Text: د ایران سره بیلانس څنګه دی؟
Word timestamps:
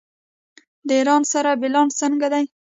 د 0.87 0.89
ایران 0.99 1.21
سره 1.31 1.51
بیلانس 1.61 1.93
څنګه 2.01 2.27
دی؟ 2.33 2.45